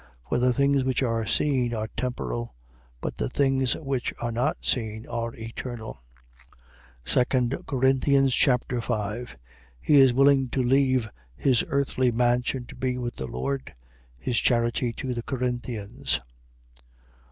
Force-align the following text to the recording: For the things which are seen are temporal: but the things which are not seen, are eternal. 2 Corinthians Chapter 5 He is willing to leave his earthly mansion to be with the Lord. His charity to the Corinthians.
For 0.27 0.39
the 0.39 0.51
things 0.51 0.83
which 0.83 1.03
are 1.03 1.27
seen 1.27 1.75
are 1.75 1.87
temporal: 1.95 2.55
but 3.01 3.17
the 3.17 3.29
things 3.29 3.75
which 3.75 4.11
are 4.19 4.31
not 4.31 4.65
seen, 4.65 5.05
are 5.07 5.35
eternal. 5.35 6.01
2 7.05 7.23
Corinthians 7.67 8.33
Chapter 8.33 8.81
5 8.81 9.37
He 9.79 9.97
is 9.97 10.11
willing 10.11 10.47
to 10.49 10.63
leave 10.63 11.07
his 11.35 11.63
earthly 11.67 12.09
mansion 12.11 12.65
to 12.65 12.75
be 12.75 12.97
with 12.97 13.17
the 13.17 13.27
Lord. 13.27 13.75
His 14.17 14.39
charity 14.39 14.91
to 14.93 15.13
the 15.13 15.21
Corinthians. 15.21 16.19